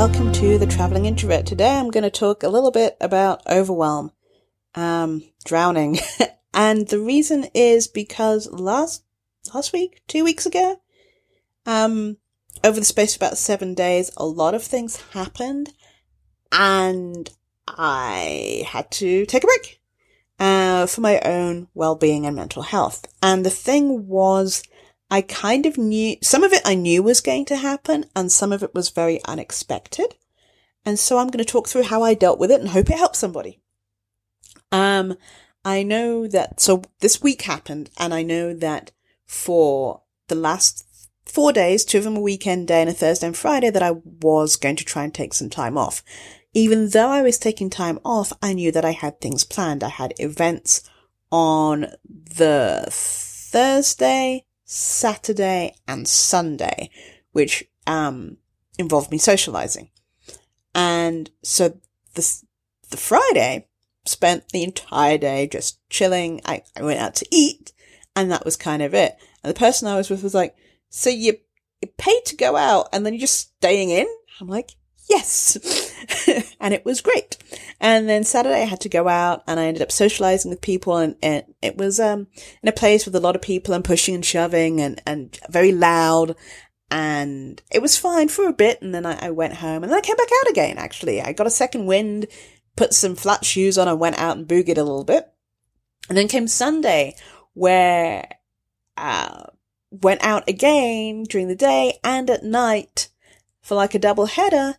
to 0.00 0.56
the 0.56 0.66
Traveling 0.66 1.04
Introvert. 1.04 1.44
Today 1.44 1.76
I'm 1.76 1.90
going 1.90 2.04
to 2.04 2.10
talk 2.10 2.42
a 2.42 2.48
little 2.48 2.70
bit 2.70 2.96
about 3.02 3.46
overwhelm, 3.46 4.12
um, 4.74 5.22
drowning. 5.44 5.98
and 6.54 6.88
the 6.88 6.98
reason 6.98 7.48
is 7.52 7.86
because 7.86 8.50
last, 8.50 9.04
last 9.52 9.74
week, 9.74 10.00
two 10.08 10.24
weeks 10.24 10.46
ago, 10.46 10.80
um, 11.66 12.16
over 12.64 12.80
the 12.80 12.86
space 12.86 13.14
of 13.14 13.20
about 13.20 13.36
seven 13.36 13.74
days, 13.74 14.10
a 14.16 14.24
lot 14.24 14.54
of 14.54 14.62
things 14.62 15.02
happened 15.12 15.74
and 16.50 17.28
I 17.68 18.64
had 18.66 18.90
to 18.92 19.26
take 19.26 19.44
a 19.44 19.48
break, 19.48 19.82
uh, 20.38 20.86
for 20.86 21.02
my 21.02 21.20
own 21.20 21.68
well-being 21.74 22.24
and 22.24 22.34
mental 22.34 22.62
health. 22.62 23.06
And 23.22 23.44
the 23.44 23.50
thing 23.50 24.08
was, 24.08 24.62
I 25.10 25.22
kind 25.22 25.66
of 25.66 25.76
knew, 25.76 26.16
some 26.22 26.44
of 26.44 26.52
it 26.52 26.62
I 26.64 26.74
knew 26.74 27.02
was 27.02 27.20
going 27.20 27.44
to 27.46 27.56
happen 27.56 28.04
and 28.14 28.30
some 28.30 28.52
of 28.52 28.62
it 28.62 28.74
was 28.74 28.90
very 28.90 29.20
unexpected. 29.24 30.14
And 30.84 30.98
so 30.98 31.18
I'm 31.18 31.28
going 31.28 31.44
to 31.44 31.50
talk 31.50 31.68
through 31.68 31.84
how 31.84 32.02
I 32.02 32.14
dealt 32.14 32.38
with 32.38 32.50
it 32.50 32.60
and 32.60 32.70
hope 32.70 32.90
it 32.90 32.98
helps 32.98 33.18
somebody. 33.18 33.60
Um, 34.72 35.16
I 35.64 35.82
know 35.82 36.26
that, 36.28 36.60
so 36.60 36.82
this 37.00 37.20
week 37.20 37.42
happened 37.42 37.90
and 37.98 38.14
I 38.14 38.22
know 38.22 38.54
that 38.54 38.92
for 39.26 40.02
the 40.28 40.34
last 40.36 40.86
four 41.26 41.52
days, 41.52 41.84
two 41.84 41.98
of 41.98 42.04
them 42.04 42.16
a 42.16 42.20
weekend 42.20 42.68
day 42.68 42.80
and 42.80 42.90
a 42.90 42.92
Thursday 42.92 43.26
and 43.26 43.36
Friday 43.36 43.70
that 43.70 43.82
I 43.82 43.92
was 44.22 44.56
going 44.56 44.76
to 44.76 44.84
try 44.84 45.04
and 45.04 45.12
take 45.12 45.34
some 45.34 45.50
time 45.50 45.76
off. 45.76 46.02
Even 46.54 46.88
though 46.88 47.08
I 47.08 47.22
was 47.22 47.38
taking 47.38 47.70
time 47.70 47.98
off, 48.04 48.32
I 48.42 48.54
knew 48.54 48.72
that 48.72 48.84
I 48.84 48.92
had 48.92 49.20
things 49.20 49.44
planned. 49.44 49.84
I 49.84 49.88
had 49.88 50.14
events 50.18 50.88
on 51.30 51.86
the 52.08 52.86
Thursday, 52.90 54.44
Saturday 54.70 55.74
and 55.88 56.06
Sunday, 56.06 56.90
which, 57.32 57.64
um, 57.86 58.36
involved 58.78 59.10
me 59.10 59.18
socializing. 59.18 59.90
And 60.74 61.28
so 61.42 61.80
the, 62.14 62.42
the 62.90 62.96
Friday 62.96 63.66
spent 64.04 64.50
the 64.50 64.62
entire 64.62 65.18
day 65.18 65.48
just 65.48 65.80
chilling. 65.90 66.40
I, 66.44 66.62
I 66.76 66.82
went 66.82 67.00
out 67.00 67.16
to 67.16 67.26
eat 67.32 67.72
and 68.14 68.30
that 68.30 68.44
was 68.44 68.56
kind 68.56 68.80
of 68.80 68.94
it. 68.94 69.16
And 69.42 69.50
the 69.54 69.58
person 69.58 69.88
I 69.88 69.96
was 69.96 70.08
with 70.08 70.22
was 70.22 70.34
like, 70.34 70.54
so 70.88 71.10
you, 71.10 71.38
you 71.82 71.88
paid 71.98 72.24
to 72.26 72.36
go 72.36 72.56
out 72.56 72.88
and 72.92 73.04
then 73.04 73.14
you're 73.14 73.20
just 73.20 73.56
staying 73.56 73.90
in? 73.90 74.06
I'm 74.40 74.46
like, 74.46 74.70
yes. 75.10 75.94
and 76.60 76.72
it 76.72 76.84
was 76.84 77.00
great. 77.00 77.36
And 77.80 78.08
then 78.08 78.24
Saturday 78.24 78.62
I 78.62 78.66
had 78.66 78.80
to 78.82 78.88
go 78.88 79.08
out 79.08 79.42
and 79.46 79.58
I 79.58 79.66
ended 79.66 79.82
up 79.82 79.92
socializing 79.92 80.50
with 80.50 80.60
people 80.60 80.96
and, 80.96 81.16
and 81.22 81.44
it 81.60 81.76
was, 81.76 82.00
um, 82.00 82.28
in 82.62 82.68
a 82.68 82.72
place 82.72 83.04
with 83.04 83.14
a 83.16 83.20
lot 83.20 83.36
of 83.36 83.42
people 83.42 83.74
and 83.74 83.84
pushing 83.84 84.14
and 84.14 84.24
shoving 84.24 84.80
and, 84.80 85.02
and 85.06 85.38
very 85.50 85.72
loud. 85.72 86.36
And 86.90 87.60
it 87.70 87.82
was 87.82 87.98
fine 87.98 88.28
for 88.28 88.48
a 88.48 88.52
bit. 88.52 88.80
And 88.80 88.94
then 88.94 89.04
I, 89.04 89.26
I 89.26 89.30
went 89.30 89.54
home 89.54 89.82
and 89.82 89.92
then 89.92 89.98
I 89.98 90.02
came 90.02 90.16
back 90.16 90.30
out 90.40 90.50
again, 90.50 90.78
actually. 90.78 91.20
I 91.20 91.32
got 91.32 91.46
a 91.46 91.50
second 91.50 91.86
wind, 91.86 92.26
put 92.76 92.94
some 92.94 93.16
flat 93.16 93.44
shoes 93.44 93.78
on 93.78 93.88
and 93.88 94.00
went 94.00 94.18
out 94.18 94.36
and 94.36 94.48
boogied 94.48 94.78
a 94.78 94.82
little 94.82 95.04
bit. 95.04 95.28
And 96.08 96.16
then 96.16 96.28
came 96.28 96.48
Sunday 96.48 97.16
where, 97.52 98.26
uh, 98.96 99.44
went 99.90 100.22
out 100.22 100.48
again 100.48 101.24
during 101.24 101.48
the 101.48 101.56
day 101.56 101.98
and 102.04 102.30
at 102.30 102.44
night 102.44 103.08
for 103.60 103.74
like 103.74 103.94
a 103.94 103.98
double 103.98 104.26
header 104.26 104.76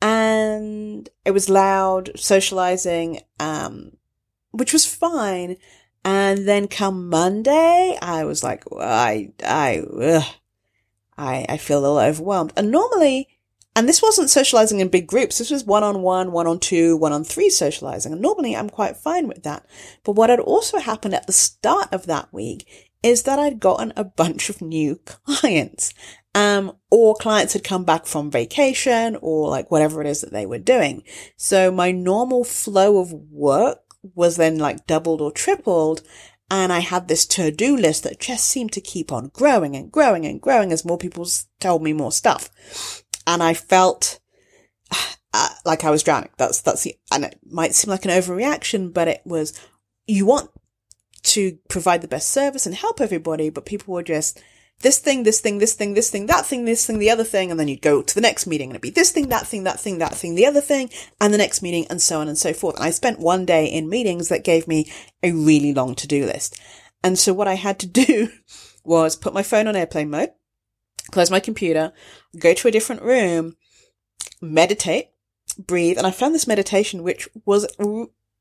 and 0.00 1.08
it 1.24 1.30
was 1.30 1.48
loud 1.48 2.10
socializing, 2.16 3.20
um, 3.40 3.96
which 4.52 4.72
was 4.72 4.86
fine. 4.86 5.56
And 6.04 6.46
then 6.46 6.68
come 6.68 7.08
Monday, 7.08 7.98
I 8.00 8.24
was 8.24 8.44
like, 8.44 8.62
I, 8.78 9.32
I, 9.44 9.80
ugh, 9.80 10.24
I, 11.18 11.46
I 11.48 11.56
feel 11.56 11.80
a 11.80 11.82
little 11.82 11.98
overwhelmed. 11.98 12.52
And 12.56 12.70
normally, 12.70 13.28
and 13.74 13.88
this 13.88 14.00
wasn't 14.00 14.30
socializing 14.30 14.80
in 14.80 14.88
big 14.88 15.08
groups. 15.08 15.38
This 15.38 15.50
was 15.50 15.64
one 15.64 15.82
on 15.82 16.02
one, 16.02 16.30
one 16.30 16.46
on 16.46 16.60
two, 16.60 16.96
one 16.96 17.12
on 17.12 17.24
three 17.24 17.50
socializing. 17.50 18.12
And 18.12 18.22
normally 18.22 18.54
I'm 18.54 18.70
quite 18.70 18.96
fine 18.96 19.26
with 19.26 19.42
that. 19.42 19.66
But 20.04 20.12
what 20.12 20.30
had 20.30 20.40
also 20.40 20.78
happened 20.78 21.14
at 21.14 21.26
the 21.26 21.32
start 21.32 21.88
of 21.92 22.06
that 22.06 22.32
week 22.32 22.90
is 23.02 23.24
that 23.24 23.38
I'd 23.38 23.60
gotten 23.60 23.92
a 23.96 24.04
bunch 24.04 24.48
of 24.48 24.62
new 24.62 24.96
clients 25.04 25.92
um, 26.36 26.75
clients 27.16 27.52
had 27.52 27.64
come 27.64 27.84
back 27.84 28.06
from 28.06 28.30
vacation 28.30 29.16
or 29.20 29.50
like 29.50 29.70
whatever 29.70 30.00
it 30.00 30.06
is 30.06 30.20
that 30.20 30.32
they 30.32 30.46
were 30.46 30.58
doing. 30.58 31.02
So 31.36 31.70
my 31.70 31.90
normal 31.90 32.44
flow 32.44 32.98
of 32.98 33.12
work 33.12 33.78
was 34.14 34.36
then 34.36 34.58
like 34.58 34.86
doubled 34.86 35.20
or 35.20 35.32
tripled. 35.32 36.02
And 36.48 36.72
I 36.72 36.78
had 36.78 37.08
this 37.08 37.26
to-do 37.26 37.76
list 37.76 38.04
that 38.04 38.20
just 38.20 38.44
seemed 38.44 38.72
to 38.72 38.80
keep 38.80 39.10
on 39.10 39.30
growing 39.34 39.74
and 39.74 39.90
growing 39.90 40.24
and 40.24 40.40
growing 40.40 40.72
as 40.72 40.84
more 40.84 40.98
people 40.98 41.26
told 41.58 41.82
me 41.82 41.92
more 41.92 42.12
stuff. 42.12 43.02
And 43.26 43.42
I 43.42 43.52
felt 43.52 44.20
uh, 45.34 45.48
like 45.64 45.82
I 45.82 45.90
was 45.90 46.04
drowning. 46.04 46.30
That's, 46.38 46.60
that's 46.60 46.84
the, 46.84 46.94
and 47.10 47.24
it 47.24 47.40
might 47.44 47.74
seem 47.74 47.90
like 47.90 48.04
an 48.04 48.12
overreaction, 48.12 48.94
but 48.94 49.08
it 49.08 49.22
was, 49.24 49.60
you 50.06 50.24
want 50.24 50.50
to 51.24 51.58
provide 51.68 52.00
the 52.00 52.08
best 52.08 52.30
service 52.30 52.64
and 52.64 52.76
help 52.76 53.00
everybody, 53.00 53.50
but 53.50 53.66
people 53.66 53.92
were 53.92 54.04
just 54.04 54.40
this 54.80 54.98
thing, 54.98 55.22
this 55.22 55.40
thing, 55.40 55.58
this 55.58 55.74
thing, 55.74 55.94
this 55.94 56.10
thing, 56.10 56.26
that 56.26 56.44
thing, 56.44 56.64
this 56.64 56.86
thing, 56.86 56.98
the 56.98 57.10
other 57.10 57.24
thing, 57.24 57.50
and 57.50 57.58
then 57.58 57.68
you'd 57.68 57.80
go 57.80 58.02
to 58.02 58.14
the 58.14 58.20
next 58.20 58.46
meeting 58.46 58.70
and 58.70 58.74
it'd 58.74 58.82
be 58.82 58.90
this 58.90 59.10
thing, 59.10 59.28
that 59.28 59.46
thing, 59.46 59.64
that 59.64 59.80
thing, 59.80 59.98
that 59.98 60.14
thing, 60.14 60.34
the 60.34 60.46
other 60.46 60.60
thing, 60.60 60.90
and 61.20 61.32
the 61.32 61.38
next 61.38 61.62
meeting, 61.62 61.86
and 61.88 62.02
so 62.02 62.20
on 62.20 62.28
and 62.28 62.36
so 62.36 62.52
forth. 62.52 62.76
And 62.76 62.84
I 62.84 62.90
spent 62.90 63.18
one 63.18 63.46
day 63.46 63.66
in 63.66 63.88
meetings 63.88 64.28
that 64.28 64.44
gave 64.44 64.68
me 64.68 64.90
a 65.22 65.32
really 65.32 65.72
long 65.72 65.94
to-do 65.94 66.26
list. 66.26 66.60
And 67.02 67.18
so 67.18 67.32
what 67.32 67.48
I 67.48 67.54
had 67.54 67.78
to 67.80 67.86
do 68.06 68.28
was 68.84 69.16
put 69.16 69.34
my 69.34 69.42
phone 69.42 69.66
on 69.66 69.76
airplane 69.76 70.10
mode, 70.10 70.30
close 71.10 71.30
my 71.30 71.40
computer, 71.40 71.92
go 72.38 72.52
to 72.52 72.68
a 72.68 72.72
different 72.72 73.02
room, 73.02 73.56
meditate, 74.42 75.08
breathe, 75.58 75.96
and 75.96 76.06
I 76.06 76.10
found 76.10 76.34
this 76.34 76.46
meditation 76.46 77.02
which 77.02 77.28
was 77.44 77.66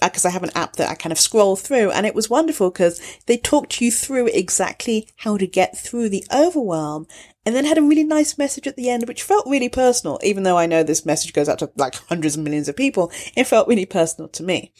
Uh, 0.00 0.08
because 0.08 0.24
I 0.24 0.30
have 0.30 0.42
an 0.42 0.50
app 0.54 0.76
that 0.76 0.88
I 0.88 0.94
kind 0.94 1.12
of 1.12 1.18
scroll 1.18 1.56
through 1.56 1.90
and 1.90 2.06
it 2.06 2.14
was 2.14 2.30
wonderful 2.30 2.70
because 2.70 3.00
they 3.26 3.36
talked 3.36 3.80
you 3.80 3.90
through 3.90 4.26
exactly 4.28 5.08
how 5.16 5.36
to 5.36 5.46
get 5.46 5.76
through 5.76 6.08
the 6.08 6.24
overwhelm 6.32 7.06
and 7.44 7.56
then 7.56 7.64
had 7.64 7.78
a 7.78 7.82
really 7.82 8.04
nice 8.04 8.36
message 8.36 8.66
at 8.66 8.76
the 8.76 8.90
end, 8.90 9.08
which 9.08 9.22
felt 9.22 9.46
really 9.46 9.68
personal. 9.68 10.20
Even 10.22 10.42
though 10.42 10.58
I 10.58 10.66
know 10.66 10.82
this 10.82 11.06
message 11.06 11.32
goes 11.32 11.48
out 11.48 11.58
to 11.60 11.70
like 11.76 11.94
hundreds 12.08 12.36
of 12.36 12.42
millions 12.42 12.68
of 12.68 12.76
people, 12.76 13.10
it 13.36 13.44
felt 13.44 13.68
really 13.68 13.86
personal 13.86 14.28
to 14.30 14.42
me. 14.42 14.72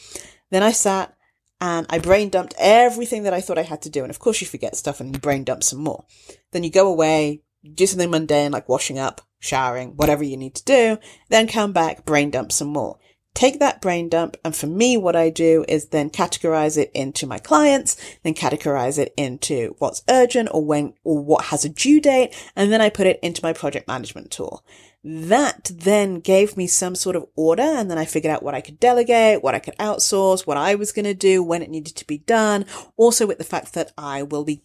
Then 0.51 0.63
I 0.63 0.73
sat 0.73 1.15
and 1.61 1.87
I 1.91 1.99
brain 1.99 2.29
dumped 2.29 2.55
everything 2.59 3.25
that 3.25 3.35
I 3.35 3.41
thought 3.41 3.59
I 3.59 3.63
had 3.63 3.83
to 3.83 3.91
do. 3.91 4.03
And 4.03 4.11
of 4.11 4.19
course 4.19 4.41
you 4.41 4.47
forget 4.47 4.77
stuff 4.77 5.01
and 5.01 5.15
you 5.15 5.21
brain 5.21 5.45
dump 5.45 5.63
some 5.63 5.81
more. 5.81 6.05
Then 6.53 6.63
you 6.63 6.71
go 6.71 6.89
away, 6.89 7.43
do 7.75 7.87
something 7.87 8.11
mundane 8.11 8.53
like 8.53 8.69
washing 8.69 8.99
up, 8.99 9.23
showering, 9.41 9.97
whatever 9.97 10.23
you 10.23 10.37
need 10.37 10.55
to 10.57 10.65
do, 10.65 10.99
then 11.29 11.49
come 11.49 11.73
back, 11.73 12.05
brain 12.05 12.31
dump 12.31 12.53
some 12.53 12.69
more 12.69 12.99
take 13.39 13.61
that 13.61 13.81
brain 13.81 14.09
dump. 14.09 14.37
And 14.45 14.55
for 14.55 14.67
me, 14.67 14.97
what 14.97 15.15
I 15.15 15.31
do 15.31 15.65
is 15.69 15.87
then 15.87 16.11
categorize 16.11 16.77
it 16.77 16.91
into 16.93 17.25
my 17.25 17.39
clients, 17.39 17.97
then 18.25 18.35
categorize 18.35 18.99
it 18.99 19.15
into 19.17 19.77
what's 19.79 20.03
urgent 20.11 20.49
or 20.53 20.65
when, 20.65 20.95
or 21.05 21.23
what 21.23 21.47
has 21.47 21.65
a 21.65 21.69
due 21.69 22.01
date. 22.01 22.35
And 22.57 22.73
then 22.73 22.81
I 22.81 22.91
put 22.91 23.07
it 23.07 23.21
into 23.23 23.45
my 23.45 23.53
project 23.53 23.87
management 23.87 24.33
tool. 24.33 24.65
That 25.05 25.71
then 25.73 26.19
gave 26.19 26.57
me 26.57 26.67
some 26.67 26.97
sort 26.97 27.15
of 27.15 27.27
order. 27.37 27.63
And 27.63 27.89
then 27.89 27.97
I 27.97 28.07
figured 28.07 28.33
out 28.33 28.43
what 28.43 28.57
I 28.57 28.61
could 28.61 28.81
delegate, 28.81 29.41
what 29.41 29.55
I 29.55 29.61
could 29.61 29.77
outsource, 29.77 30.45
what 30.45 30.57
I 30.57 30.75
was 30.75 30.91
going 30.91 31.05
to 31.05 31.15
do, 31.15 31.41
when 31.41 31.63
it 31.63 31.71
needed 31.71 31.95
to 31.95 32.07
be 32.09 32.19
done. 32.19 32.67
Also 32.97 33.25
with 33.25 33.39
the 33.39 33.45
fact 33.45 33.73
that 33.75 33.93
I 33.97 34.25
will 34.25 34.45
be 34.45 34.65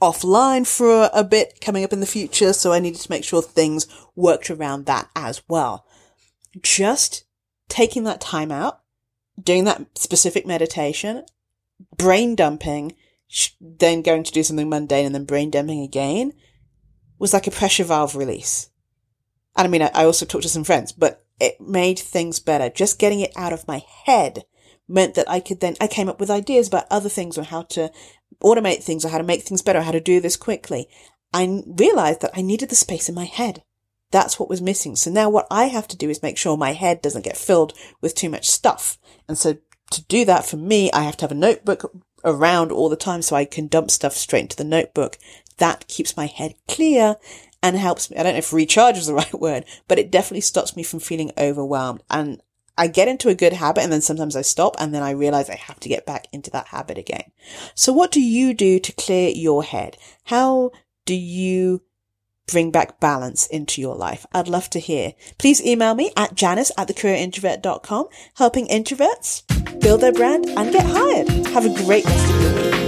offline 0.00 0.64
for 0.64 1.10
a 1.12 1.24
bit 1.24 1.60
coming 1.60 1.82
up 1.82 1.92
in 1.92 1.98
the 1.98 2.06
future. 2.06 2.52
So 2.52 2.72
I 2.72 2.78
needed 2.78 3.00
to 3.00 3.10
make 3.10 3.24
sure 3.24 3.42
things 3.42 3.88
worked 4.14 4.48
around 4.48 4.86
that 4.86 5.10
as 5.16 5.42
well. 5.48 5.84
Just 6.62 7.24
taking 7.72 8.04
that 8.04 8.20
time 8.20 8.52
out, 8.52 8.80
doing 9.42 9.64
that 9.64 9.96
specific 9.96 10.46
meditation, 10.46 11.24
brain 11.96 12.34
dumping, 12.34 12.94
then 13.60 14.02
going 14.02 14.22
to 14.22 14.32
do 14.32 14.42
something 14.42 14.68
mundane 14.68 15.06
and 15.06 15.14
then 15.14 15.24
brain 15.24 15.50
dumping 15.50 15.80
again 15.80 16.34
was 17.18 17.32
like 17.32 17.46
a 17.46 17.50
pressure 17.50 17.84
valve 17.84 18.14
release. 18.14 18.68
And 19.56 19.66
I 19.66 19.70
mean, 19.70 19.80
I 19.80 20.04
also 20.04 20.26
talked 20.26 20.42
to 20.42 20.50
some 20.50 20.64
friends, 20.64 20.92
but 20.92 21.24
it 21.40 21.62
made 21.62 21.98
things 21.98 22.40
better. 22.40 22.68
Just 22.68 22.98
getting 22.98 23.20
it 23.20 23.32
out 23.36 23.54
of 23.54 23.66
my 23.66 23.82
head 24.04 24.44
meant 24.86 25.14
that 25.14 25.30
I 25.30 25.40
could 25.40 25.60
then, 25.60 25.76
I 25.80 25.86
came 25.86 26.10
up 26.10 26.20
with 26.20 26.30
ideas 26.30 26.68
about 26.68 26.84
other 26.90 27.08
things 27.08 27.38
or 27.38 27.44
how 27.44 27.62
to 27.62 27.90
automate 28.42 28.82
things 28.82 29.02
or 29.02 29.08
how 29.08 29.18
to 29.18 29.24
make 29.24 29.42
things 29.42 29.62
better, 29.62 29.80
how 29.80 29.92
to 29.92 30.00
do 30.00 30.20
this 30.20 30.36
quickly. 30.36 30.88
I 31.32 31.62
realized 31.66 32.20
that 32.20 32.32
I 32.34 32.42
needed 32.42 32.68
the 32.68 32.74
space 32.74 33.08
in 33.08 33.14
my 33.14 33.24
head. 33.24 33.62
That's 34.12 34.38
what 34.38 34.48
was 34.48 34.62
missing. 34.62 34.94
So 34.94 35.10
now 35.10 35.28
what 35.28 35.46
I 35.50 35.64
have 35.64 35.88
to 35.88 35.96
do 35.96 36.08
is 36.08 36.22
make 36.22 36.38
sure 36.38 36.56
my 36.56 36.72
head 36.74 37.02
doesn't 37.02 37.24
get 37.24 37.36
filled 37.36 37.72
with 38.00 38.14
too 38.14 38.28
much 38.28 38.48
stuff. 38.48 38.98
And 39.26 39.36
so 39.36 39.56
to 39.90 40.04
do 40.04 40.24
that 40.26 40.46
for 40.46 40.56
me, 40.56 40.92
I 40.92 41.02
have 41.02 41.16
to 41.18 41.24
have 41.24 41.32
a 41.32 41.34
notebook 41.34 41.92
around 42.24 42.70
all 42.70 42.88
the 42.88 42.96
time 42.96 43.22
so 43.22 43.34
I 43.34 43.44
can 43.44 43.66
dump 43.66 43.90
stuff 43.90 44.12
straight 44.12 44.42
into 44.42 44.56
the 44.56 44.64
notebook. 44.64 45.18
That 45.58 45.88
keeps 45.88 46.16
my 46.16 46.26
head 46.26 46.54
clear 46.68 47.16
and 47.62 47.76
helps 47.76 48.10
me. 48.10 48.16
I 48.16 48.22
don't 48.22 48.32
know 48.34 48.38
if 48.38 48.52
recharge 48.52 48.98
is 48.98 49.06
the 49.06 49.14
right 49.22 49.34
word, 49.34 49.64
but 49.88 49.98
it 49.98 50.10
definitely 50.10 50.42
stops 50.42 50.76
me 50.76 50.82
from 50.82 51.00
feeling 51.00 51.32
overwhelmed. 51.38 52.02
And 52.10 52.42
I 52.76 52.88
get 52.88 53.08
into 53.08 53.28
a 53.28 53.34
good 53.34 53.52
habit 53.52 53.82
and 53.82 53.92
then 53.92 54.00
sometimes 54.00 54.34
I 54.34 54.42
stop 54.42 54.76
and 54.78 54.94
then 54.94 55.02
I 55.02 55.10
realize 55.10 55.50
I 55.50 55.56
have 55.56 55.80
to 55.80 55.88
get 55.88 56.06
back 56.06 56.26
into 56.32 56.50
that 56.50 56.68
habit 56.68 56.98
again. 56.98 57.30
So 57.74 57.92
what 57.92 58.10
do 58.10 58.20
you 58.20 58.54
do 58.54 58.78
to 58.78 58.92
clear 58.92 59.28
your 59.28 59.62
head? 59.62 59.96
How 60.24 60.70
do 61.04 61.14
you 61.14 61.82
bring 62.46 62.70
back 62.70 63.00
balance 63.00 63.46
into 63.46 63.80
your 63.80 63.94
life? 63.94 64.26
I'd 64.32 64.48
love 64.48 64.70
to 64.70 64.80
hear. 64.80 65.14
Please 65.38 65.64
email 65.64 65.94
me 65.94 66.12
at 66.16 66.34
janice 66.34 66.72
at 66.76 66.88
thecareerintrovert.com, 66.88 68.08
helping 68.36 68.66
introverts 68.68 69.80
build 69.80 70.00
their 70.00 70.12
brand 70.12 70.46
and 70.48 70.72
get 70.72 70.86
hired. 70.86 71.28
Have 71.48 71.66
a 71.66 71.84
great 71.84 72.04
rest 72.04 72.34
of 72.34 72.42
your 72.42 72.70
week. 72.70 72.81